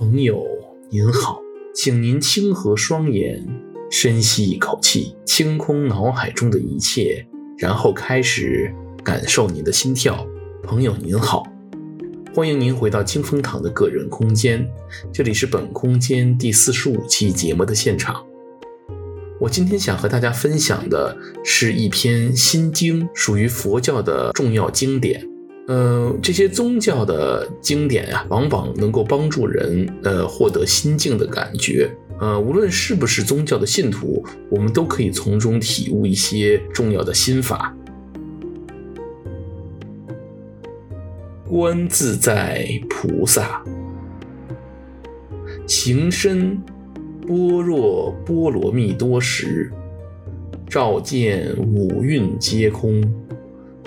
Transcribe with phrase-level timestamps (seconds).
[0.00, 0.42] 朋友
[0.88, 1.42] 您好，
[1.74, 3.46] 请您轻合双眼，
[3.90, 7.26] 深吸一口气，清空脑海中的一切，
[7.58, 8.74] 然后开始
[9.04, 10.26] 感受您的心跳。
[10.62, 11.46] 朋友您好，
[12.34, 14.66] 欢迎您回到清风堂的个人空间，
[15.12, 18.24] 这里是本空间第四十五期节目的现场。
[19.38, 21.14] 我今天想和大家分享的
[21.44, 25.29] 是一篇《心经》，属于佛教的重要经典。
[25.70, 31.88] 呃，这些宗教的经典、啊，往往能够帮助人呃获得心境的感觉。
[32.18, 34.20] 呃，无论是不是宗教的信徒，
[34.50, 37.72] 我们都可以从中体悟一些重要的心法。
[41.48, 43.62] 观自在菩萨，
[45.68, 46.60] 行深
[47.28, 49.70] 般若波罗蜜多时，
[50.68, 53.00] 照见五蕴皆空，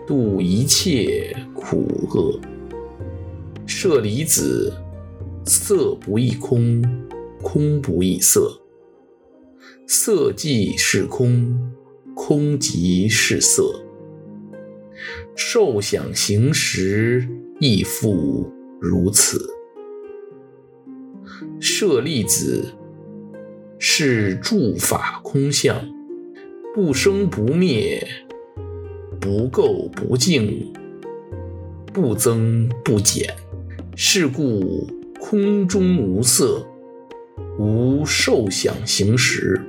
[0.07, 1.35] 度一切。
[1.55, 2.39] 苦厄，
[3.65, 4.73] 舍利子，
[5.45, 6.83] 色不异空，
[7.41, 8.61] 空不异色，
[9.87, 11.57] 色即是空，
[12.13, 13.63] 空即是色，
[15.37, 17.25] 受想行识
[17.61, 19.39] 亦复如此。
[21.61, 22.73] 舍利子，
[23.79, 25.89] 是诸法空相，
[26.75, 28.05] 不生不灭，
[29.23, 30.73] 不垢不净。
[31.93, 33.33] 不增不减，
[33.95, 34.85] 是故
[35.17, 36.65] 空中无色，
[37.57, 39.61] 无受想行识，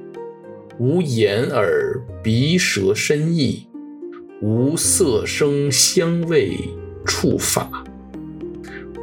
[0.78, 3.68] 无眼耳鼻舌身意，
[4.42, 6.56] 无色声香味
[7.04, 7.84] 触法，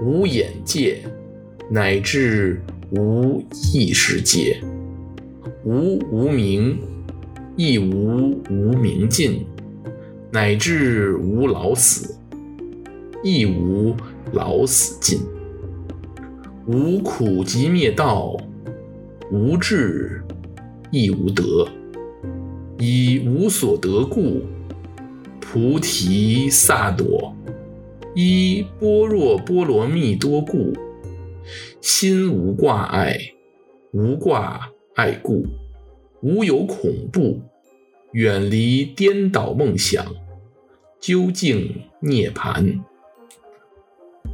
[0.02, 1.02] 无眼界，
[1.70, 4.60] 乃至无意识界，
[5.64, 6.78] 无无明，
[7.56, 9.46] 亦无无明尽，
[10.32, 12.16] 乃至无老死。
[13.24, 13.96] 亦无
[14.34, 15.20] 老死尽，
[16.66, 18.36] 无苦集灭道，
[19.32, 20.24] 无智
[20.90, 21.68] 亦无得，
[22.80, 24.42] 以无所得故，
[25.40, 27.32] 菩提萨埵，
[28.16, 30.74] 依般若波罗蜜多故，
[31.80, 33.16] 心无挂碍，
[33.92, 35.46] 无挂碍故，
[36.22, 37.40] 无有恐怖，
[38.14, 40.06] 远离颠倒梦想，
[41.00, 42.82] 究竟涅槃。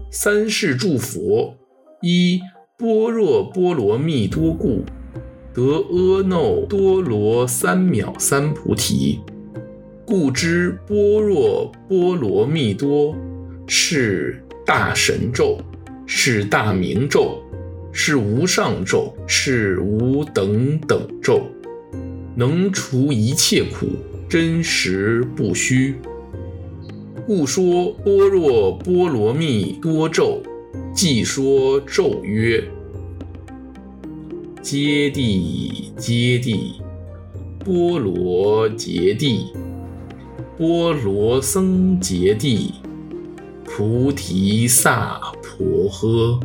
[0.10, 1.56] 三世诸佛
[2.02, 2.42] 依
[2.76, 4.84] 般若波罗蜜多故，
[5.54, 9.20] 得阿耨多罗三藐三菩提。
[10.08, 13.16] 故知般若波罗蜜多
[13.68, 15.60] 是大神咒，
[16.08, 17.44] 是大明咒，
[17.92, 21.44] 是无上咒，是无等等咒，
[22.40, 23.88] 能除一切苦，
[24.30, 25.96] 真实不虚。
[27.26, 30.44] 故说般若波罗蜜多咒，
[30.94, 32.64] 即说咒曰：
[34.62, 36.74] 揭谛揭谛，
[37.66, 39.48] 波罗揭谛，
[40.60, 42.70] 波罗僧揭谛，
[43.66, 46.40] 菩提萨婆诃。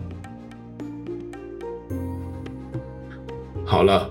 [3.66, 4.10] 好了，